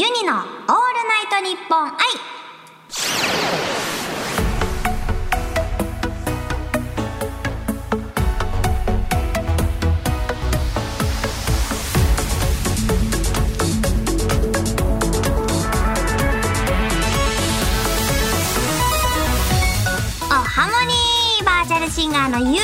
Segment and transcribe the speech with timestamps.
[0.00, 1.92] ユニのオールナイトニッポン愛
[20.30, 22.60] おハモニーバーチャルシンガーのユニで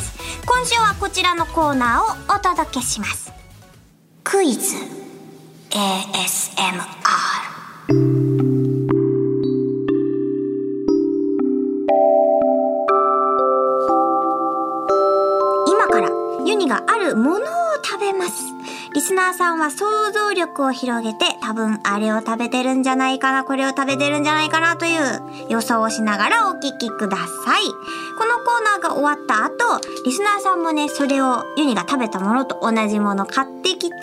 [0.00, 0.18] す。
[0.44, 3.32] 今週はこちらのコーナーをお届けします。
[4.24, 4.97] クイズ。
[5.70, 6.82] ASMR
[15.66, 16.08] 今から
[16.46, 17.40] ユニがあるものを
[17.84, 18.44] 食べます。
[18.94, 27.24] リスナーさんは想像力を広げて多分あれを食べてるんじゃないかなこれを食べてるんじゃないかなという予想をしながらお聞きくださ
[27.58, 27.62] い。
[28.18, 33.96] このコーナーが終わった後リスナーさんもねそれをユニが食べたものと同じもの買ってきて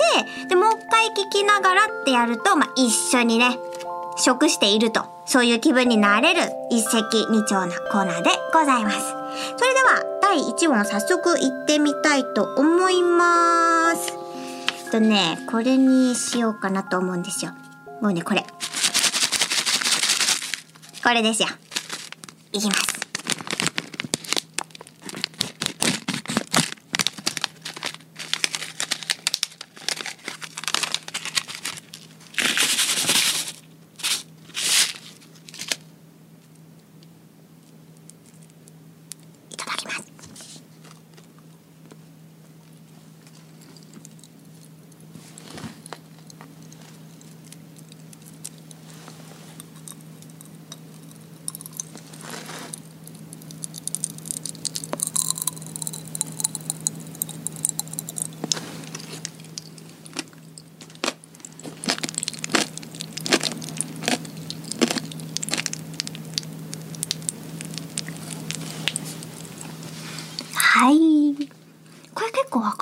[0.48, 3.58] でもう回聞きながらってやると、まあ、一緒にね
[4.18, 6.40] 食しているとそういう気分になれる
[6.72, 6.96] 一石
[7.30, 8.98] 二鳥なコーナーでございます。
[9.58, 14.14] それでは第1問早速行ってみたいと思います。
[14.86, 17.52] えっとねこれにしようかなと思うんですよ。
[18.02, 18.46] もうねこれ。
[21.04, 21.50] これですよ。
[22.54, 22.95] いきます。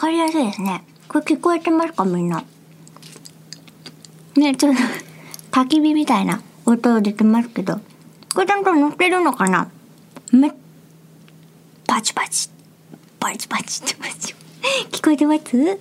[0.04, 0.84] かりやすいですね。
[1.08, 2.44] これ聞こえてますかみんな？
[4.36, 4.82] ね、ちょっと、
[5.52, 7.80] 焚き火みたいな音出てますけど。
[8.36, 9.72] これちゃんと乗ってるのかな？
[10.34, 10.52] め、
[11.88, 12.50] パチパチ。
[13.18, 14.36] パチパチってパチ。
[14.92, 15.80] 聞こえてます？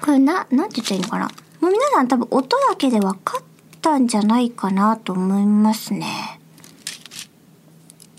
[0.00, 1.26] これな、なんて言ったらいいのかな？
[1.60, 3.42] もう皆さん多分音だけで分かっ
[3.82, 6.40] たんじゃないかなと思いますね。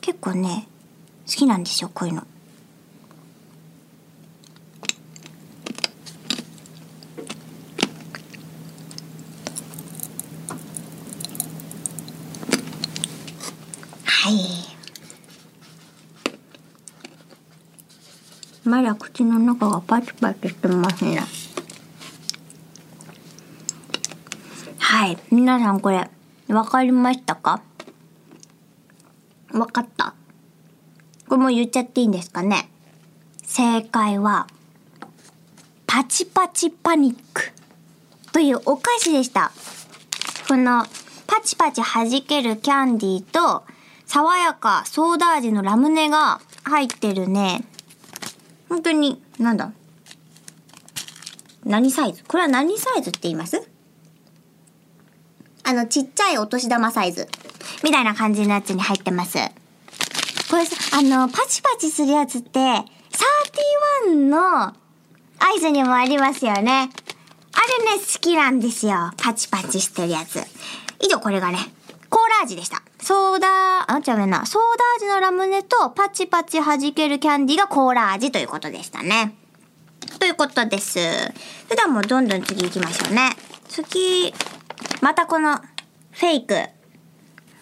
[0.02, 0.68] 結構ね、
[1.26, 2.28] 好きなんですよ、こういうの。
[18.68, 21.22] まだ口の中がパチパチしてますね。
[24.78, 25.18] はい。
[25.32, 26.10] 皆さんこれ、
[26.50, 27.62] わかりましたか？
[29.54, 30.14] わかった？
[31.30, 32.70] これも言っちゃっていいんですかね？
[33.44, 34.48] 正解は、
[35.86, 37.54] パチパチパニック
[38.34, 39.54] というお菓子でした。
[40.50, 40.86] この
[41.26, 43.64] パチパチ弾けるキャンディーと
[44.06, 47.64] 爽やかソーダ味のラムネが入ってるね。
[48.70, 49.72] 本当に、なんだ？
[51.64, 52.24] 何サイズ？
[52.24, 53.70] これは何サイズって言います？
[55.64, 57.28] あの、ちっちゃいお年玉サイズ。
[57.84, 59.38] みたいな感じのやつに入ってます。
[60.50, 62.60] これさ、あの、パチパチするやつって、
[64.06, 64.74] 31のア
[65.56, 66.90] イスにもありますよね。
[67.52, 69.12] あれね、好きなんですよ。
[69.18, 70.40] パチパチしてるやつ。
[71.02, 71.58] 以上、これがね、
[72.10, 72.82] コーラ味でした。
[73.00, 74.46] ソーダ、あ、違うな。
[74.46, 79.36] ソーダ味のラムネとパチパチ弾けるキャンディーがコーラ味ということでしたね。
[80.20, 80.94] ということです。
[80.94, 81.00] そ
[81.70, 83.32] れではもうどんどん次行きましょうね。
[83.68, 84.34] 次、
[85.02, 85.58] またこの
[86.12, 86.56] フェイク。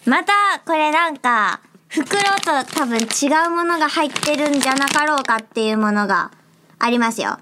[0.06, 0.32] また
[0.64, 6.30] これなんか袋と多分違うものが入ってるんじゃなかろうかっていうものが
[6.78, 7.30] ありますよ。
[7.30, 7.40] あ、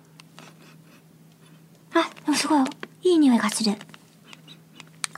[2.24, 2.64] でもすごい
[3.02, 3.72] いい匂いがする。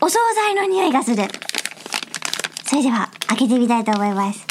[0.01, 1.25] お惣菜の匂いがする。
[2.77, 4.47] それでは開けてみたいと思います。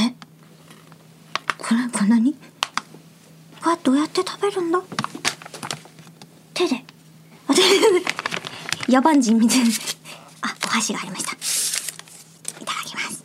[0.00, 0.12] え？
[1.56, 4.82] これ、これ何これどうやって食べるんだ？
[6.52, 6.84] 手で。
[7.46, 7.68] あ、手で。
[8.88, 9.66] 野蛮人みたいな。
[10.42, 11.30] あ、お箸がありました。
[12.60, 13.22] いただきます。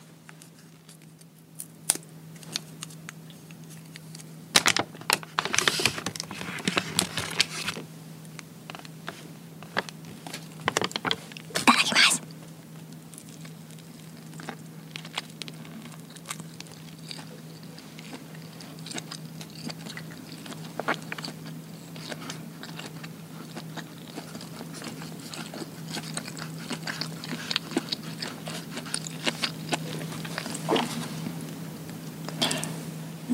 [11.58, 12.22] いただきます。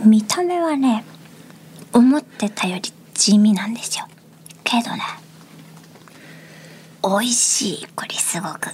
[0.05, 1.05] 見た目はね
[1.93, 2.81] 思ってたより
[3.13, 4.05] 地味なんですよ。
[4.65, 5.01] けどね
[7.01, 8.69] 美味しいこれすごく。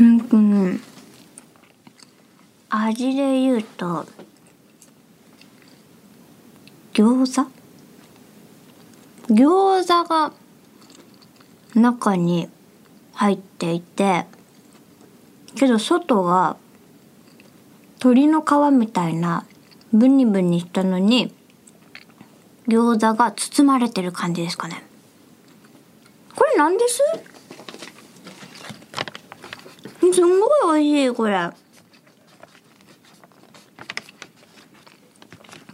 [0.00, 0.80] うんとね
[2.70, 4.06] 味で言うと
[6.92, 7.57] 餃子？
[9.28, 10.32] 餃子が
[11.74, 12.48] 中に
[13.12, 14.24] 入っていて
[15.54, 16.56] けど外が
[17.96, 19.44] 鶏の皮みたいな
[19.92, 21.34] ブニブニしたのに
[22.68, 24.82] 餃子が包まれてる感じですかね。
[26.34, 27.02] これ何です？
[30.12, 31.50] すんごい美味しいこれ。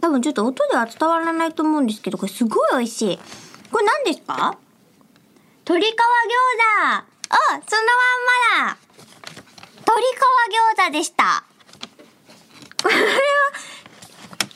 [0.01, 3.19] 多分ちょっと音では伝わらないと思うんですけどこれすごい美味しい。
[3.71, 4.57] これ何ですか？
[5.67, 7.03] 鶏皮餃子あ
[7.49, 8.77] そのまんまだ
[9.79, 10.09] 鶏皮
[10.79, 11.43] 餃子でした
[12.83, 13.01] これは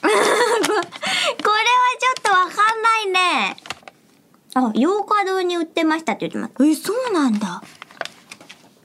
[0.02, 0.22] これは
[1.98, 3.56] ちょっとわかんないね
[4.54, 6.52] あ、洋華堂に売ってましたって言ってます。
[6.68, 7.62] え、そうなんだ。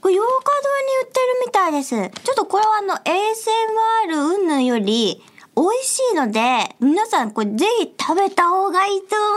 [0.01, 1.89] これ洋華堂に売ってるみたいです。
[2.23, 5.23] ちょっとこれはあの ASMR 云々より
[5.55, 9.35] 美味しいので、皆さんこれぜひ食べた方がいいと思う。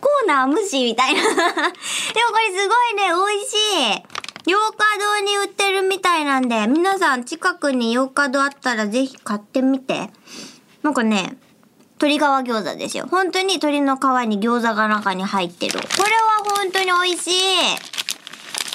[0.00, 1.22] コーナー無視みたいな。
[1.24, 1.72] でもこれ
[2.58, 3.54] すごいね、美味し
[3.96, 4.50] い。
[4.50, 10.10] 洋華堂に売ってるみたいなんで、皆さん近くに洋華堂あったらぜひ買ってみて。
[10.82, 11.36] なんかね、
[12.00, 13.08] 鶏皮餃子ですよ。
[13.10, 15.80] 本当に鶏の皮に餃子が中に入ってる。
[15.80, 17.30] これは本当に美味し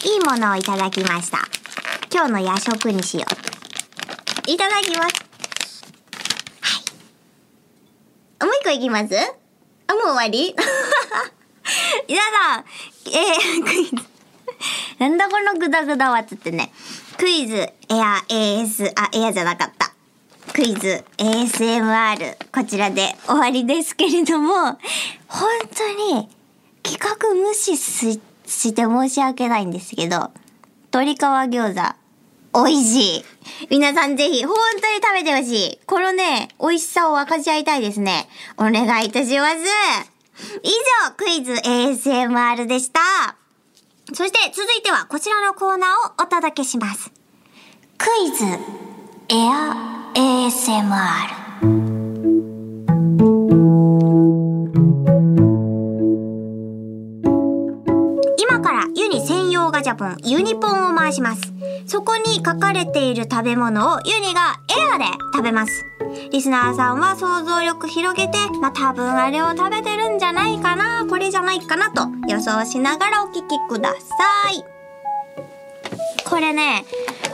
[0.06, 0.14] い。
[0.14, 1.40] いいものをいただきました。
[2.14, 3.26] 今日の夜食にしよ
[4.48, 4.52] う。
[4.52, 5.26] いただきます。
[6.60, 6.84] はい。
[8.46, 9.16] もう一個いきます？
[9.88, 10.56] あ、もう終わり？
[12.08, 12.66] 皆さん、
[13.08, 13.96] えー、クイズ。
[15.00, 16.72] なんだこのグダグダはつってね。
[17.18, 19.94] クイズ、エア、AS、あ、エアじゃなかった。
[20.54, 24.78] クイズ ASMR こちらで終わりですけれども
[25.28, 26.30] 本当に
[26.84, 30.30] 企画無視しして申し訳ないんですけど
[30.94, 31.96] 鶏皮餃子
[32.54, 33.26] 美味しい。
[33.70, 35.80] 皆さんぜひ本当に食べてほしい。
[35.86, 38.28] このね美味しさを分かち合いたいですね。
[38.58, 39.58] お願いいたします。
[40.62, 40.70] 以
[41.08, 43.02] 上クイズ ASMR でした。
[44.14, 45.90] そして続いてはこちらのコーナー
[46.22, 47.12] をお届けします。
[47.98, 48.46] クイズ
[49.30, 51.44] エア ASMR
[58.38, 61.53] 今からユニ専用ガチャポンユニポンを回します。
[61.94, 65.86] そこに書かれている食べ物をユニがエアで食べます
[66.32, 73.98] リスナーさんは想像力広げてまあ多分あれを食べてるんじゃないかなこれじゃないかなと予想しながらお聞きくださ
[74.52, 74.66] い
[76.26, 76.84] これね、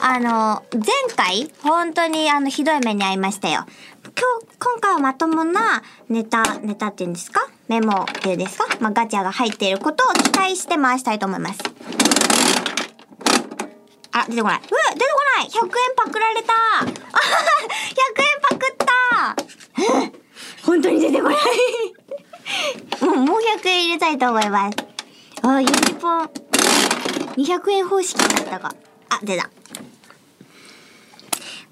[0.02, 0.84] あの、前
[1.16, 3.64] 回、本当にあの、ひどい目に遭いましたよ。
[4.04, 4.12] 今
[4.42, 7.48] 日、今回はまともなネタ、ネタっていうんですか？
[7.70, 8.66] メモっていうんですか？
[8.82, 11.60] まあ、ガチャが入っていることを期待して回したいと思います。
[14.22, 14.60] あ、出てこない。
[14.60, 18.94] うわ、出てこない !100 円パクられたあはは !100 円パクった
[19.98, 20.14] うん
[20.66, 21.38] 本当に出てこない
[23.06, 24.78] もう、もう100円入れたいと思います。
[25.44, 26.30] あ、ユニポン。
[27.38, 28.74] 200円方式だったか。
[29.10, 29.50] あ、出た。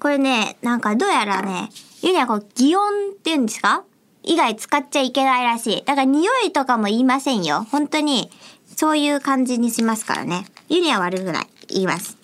[0.00, 1.70] これね、なんかどうやらね、
[2.02, 3.82] ユニはこう、擬音って言うんですか？
[4.22, 5.84] 以外使っちゃいけないらしい。
[5.84, 7.66] だから匂いとかも言いませんよ。
[7.70, 8.30] 本当に、
[8.76, 10.46] そういう感じにしますからね。
[10.68, 11.46] ユニは悪くない。
[11.68, 12.16] 言います。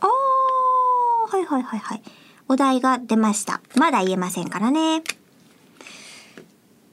[0.00, 2.02] あー、はいはいはいはい。
[2.48, 3.60] お題が出ました。
[3.76, 5.02] まだ言えませんからね。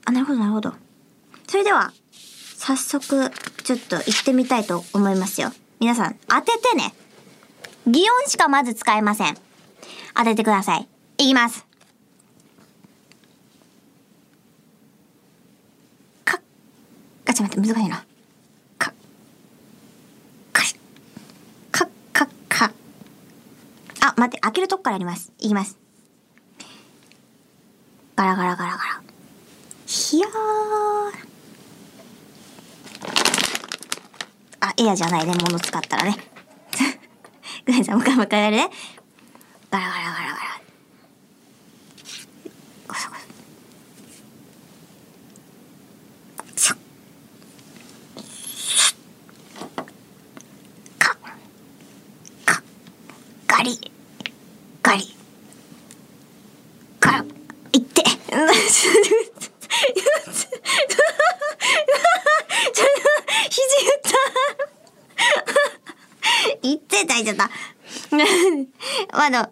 [0.03, 0.73] あ、なるほどなるほど。
[1.47, 1.93] それでは、
[2.57, 3.31] 早速、
[3.63, 5.53] ちょっと行ってみたいと思いますよ。
[5.79, 6.93] 皆さん、当ててね。
[7.87, 9.37] 擬音しかまず使えません。
[10.13, 10.87] 当ててください。
[11.19, 11.65] いきます。
[16.25, 16.41] か、
[17.25, 18.05] あ、ちょっと待って、難しいな。
[18.77, 18.93] か、
[20.51, 20.75] かし、
[21.71, 22.71] か、か、か。
[24.01, 25.33] あ、待って、開けるとこからやります。
[25.39, 25.79] いきます。
[28.15, 29.01] ガラガラガラガラ。
[29.87, 30.31] ひやー。
[34.59, 36.17] あ、エアじゃないね、物使ったらね。
[37.65, 38.69] ごめんなさい、もう一回もう一回やるね。
[39.71, 40.61] ガラガラガラガラ。
[42.87, 43.21] ゴソゴソ。
[46.55, 46.79] シュッ。
[50.99, 51.17] か。
[52.45, 52.63] か。
[53.47, 53.91] ガリ。
[54.83, 55.15] ガリ。
[56.99, 57.25] ガラ。
[57.71, 58.03] いって。
[67.23, 67.49] いちゃった。
[69.11, 69.45] あの、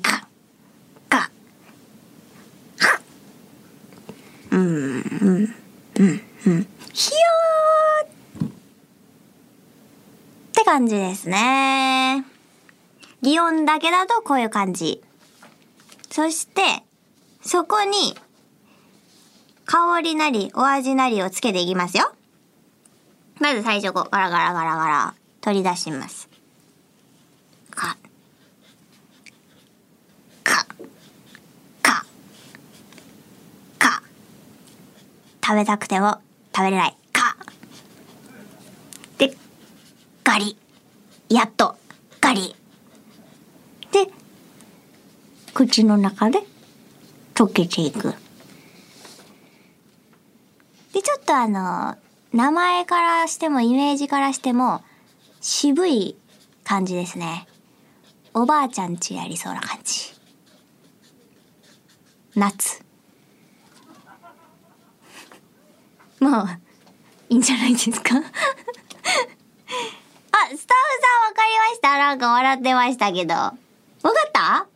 [0.00, 0.28] か、
[1.08, 1.30] か、
[2.78, 3.00] は
[4.52, 5.54] うん、うん、
[5.98, 6.66] うん、うん。
[6.92, 8.48] ひよーっ
[10.54, 12.24] て感じですね。
[13.22, 15.02] 擬音だけだとこういう感じ。
[16.10, 16.62] そして、
[17.42, 18.16] そこに、
[19.64, 22.12] 香りなり、お味なりをつけていきますよ。
[23.40, 26.28] まず最初こう、ガラガラガラガラ、取り出します。
[27.70, 27.96] か、
[30.42, 30.66] か、
[31.82, 32.06] か、
[33.78, 34.02] か。
[35.46, 36.18] 食べたくても
[36.52, 36.96] 食べれない。
[37.12, 37.36] か。
[39.16, 39.32] で、
[40.24, 40.58] ガリ。
[41.28, 41.76] やっと、
[42.20, 42.56] ガリ。
[43.92, 44.10] で、
[45.54, 46.40] 口の中で
[47.34, 48.14] 溶けていく。
[50.92, 51.96] で、ちょっとあの、
[52.32, 54.82] 名前からしてもイメージからしても
[55.40, 56.16] 渋い
[56.64, 57.46] 感じですね。
[58.34, 60.12] おばあちゃんちやりそうな感じ。
[62.34, 62.85] 夏。
[66.20, 66.48] もう、
[67.28, 68.16] いいんじゃないですか？
[68.18, 68.24] あ、スタ
[70.46, 73.34] ッフさんわかりましたなんか笑ってましたけど。
[73.34, 73.56] わか
[74.28, 74.66] った？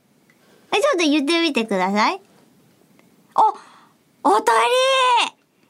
[0.72, 2.20] え、ちょっと言ってみてください。
[3.34, 3.40] お、
[4.28, 4.58] おとり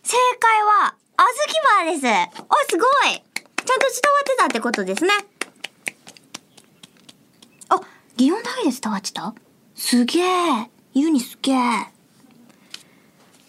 [0.03, 2.41] 正解は、あずきバーです。
[2.41, 5.13] お、すごいちゃんと伝わってたってことですね。
[7.69, 7.81] あ、
[8.17, 9.35] 擬音だけで伝わってた？
[9.77, 10.71] すげえ。
[10.95, 11.57] ユニすげえ。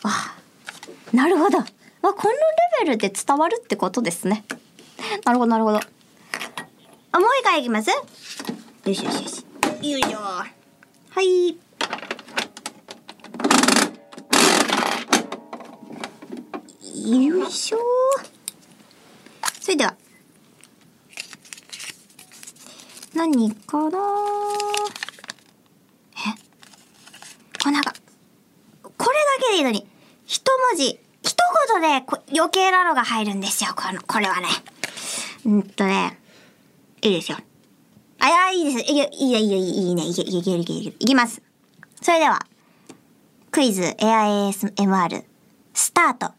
[0.03, 0.35] あ、
[1.13, 1.59] なるほど。
[2.01, 2.39] まあ、このレ
[2.86, 4.43] ベルで伝わるってことですね。
[5.24, 5.79] なるほど、なるほど。
[7.12, 7.89] あ、もう一回いきます？
[7.89, 7.96] よ
[8.86, 9.46] しよしよし。
[9.91, 10.17] よいしょ。
[10.17, 10.50] は
[11.22, 11.58] い。
[17.03, 17.79] よいしょ
[19.60, 19.96] それでは。
[23.13, 24.00] 何かな？
[26.13, 26.22] え？
[27.62, 27.93] これなんか、
[28.81, 29.88] これだけでいいのに、
[30.25, 31.00] 一文字、
[31.51, 33.74] 一言でこ余計なのが入るんですよ。
[33.75, 34.48] この、これはね。
[35.46, 36.17] うんとね、
[37.01, 37.38] いいですよ。
[38.20, 38.91] あ、い、いいです。
[38.91, 40.05] いいよ、いいよ、いいよ、いいね。
[40.05, 41.41] いけ、いけ、いけ、いけ、いけ、いきます。
[42.01, 42.39] それでは、
[43.51, 45.25] クイズエア ASMR、
[45.74, 46.31] スタート。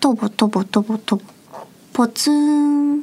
[0.00, 1.22] とぼとぼとぼとぼ、
[1.92, 3.02] ぽつーん。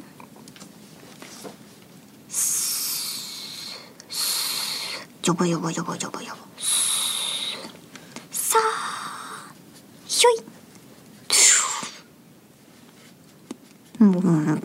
[5.22, 6.40] ジョボヨボヨボヨボヨボ。
[8.30, 9.52] さあ、
[10.06, 10.42] ひょい。
[14.18, 14.60] うんうんうん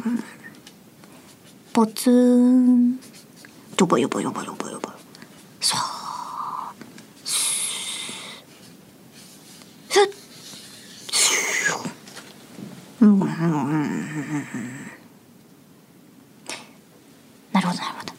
[1.74, 2.98] ぽつーん。
[2.98, 4.90] ジョボヨボヨボヨボヨボ。
[5.60, 6.74] さあ。
[7.26, 7.34] す
[10.00, 10.04] っ。
[13.02, 13.30] うんうん
[17.52, 18.14] なるほどなるほど。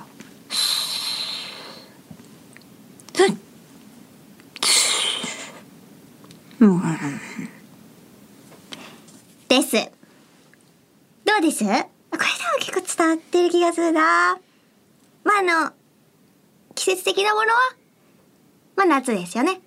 [9.47, 9.91] です。
[11.23, 11.63] どうです？
[11.63, 11.85] これでも
[12.59, 14.39] 結構伝わってる気がするな。
[15.23, 15.73] まあ、あの、
[16.73, 17.55] 季節的なものは、
[18.75, 19.53] まあ夏ですよね。
[19.55, 19.61] こ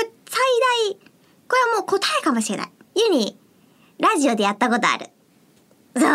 [0.00, 0.40] れ最
[0.90, 0.96] 大、
[1.48, 2.70] これはもう答えかもしれない。
[2.94, 3.36] ユニ、
[3.98, 5.06] ラジオでやったことある。
[5.96, 6.02] そう。
[6.02, 6.12] これも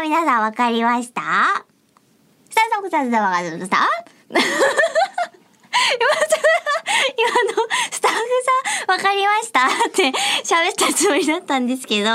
[0.00, 1.22] う皆さんわかりました？
[2.50, 3.88] スタッフさん、スタッフさんわかりました
[4.28, 4.46] 今の
[7.90, 8.18] スタッフ
[8.86, 10.08] さんわかりましたって
[10.44, 12.10] 喋ったつもりだったんですけど、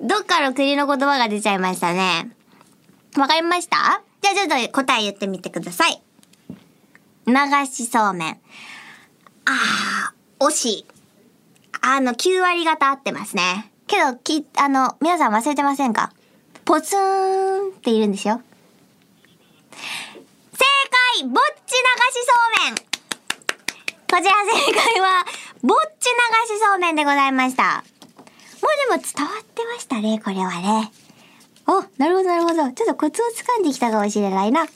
[0.00, 2.30] どっかの国の言葉が出ちゃいましたね。
[3.16, 4.02] わかりました？
[4.22, 6.00] じゃあちょっと答え言ってみてください。
[7.26, 7.34] 流
[7.66, 8.40] しそうめん。
[9.46, 10.86] あー、惜しい。
[11.82, 13.72] あの、9割方合ってますね。
[13.86, 16.12] けど、き、あの、皆さん忘れてませんか？
[16.64, 18.42] ポツンっているんですよ。
[21.24, 22.84] ぼっち流しそうめんこ
[24.16, 25.24] ちら正解は、
[25.62, 27.84] ぼっち流しそうめんでございました。
[28.62, 30.90] もうでも伝わってましたね、これはね。
[31.66, 32.54] お、なるほどなるほど。
[32.72, 34.66] ちょっとコツを掴んできたかもしれないな。
[34.66, 34.72] そ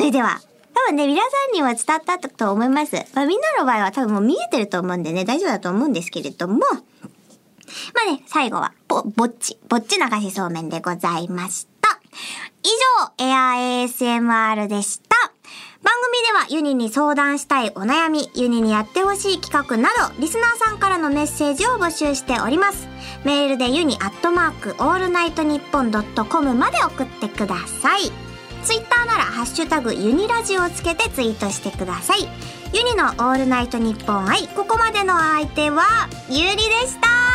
[0.00, 0.40] れでは、
[0.74, 2.94] 多分ね、皆さんには伝わったと思います。
[3.14, 6.66] まあ、みんなの場合は多分もう見えてると思うんでね、大丈夫だと思うんですけれども、ま
[8.06, 11.77] あね、最後は、ぼ、ぼっち、ぼっち流しそうめんでございました。
[12.62, 12.68] 以
[13.18, 15.08] 上、エア ASMR でした。
[15.82, 22.88] 番組ではユニに相談したいお悩み、ユニにやってほしい企画など、リスナーさんからのメッセージを募集しております。
[23.24, 28.10] メールでユニアットマークオールナイトニッポンドットコムまで送ってください。
[28.64, 32.28] ツイッターならハッシュタグユニラジオをつけてツイートしてください。
[32.72, 37.27] ユニのオールナイトニッポン i、ここまでの相手はユニでした